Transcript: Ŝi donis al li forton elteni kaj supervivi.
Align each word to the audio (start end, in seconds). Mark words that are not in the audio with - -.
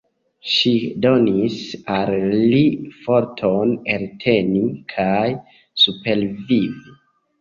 Ŝi 0.51 0.71
donis 1.03 1.57
al 1.97 2.09
li 2.53 2.61
forton 3.03 3.75
elteni 3.97 4.65
kaj 4.95 5.31
supervivi. 5.87 6.97